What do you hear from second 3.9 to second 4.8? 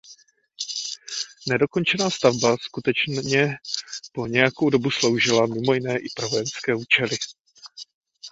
po nějakou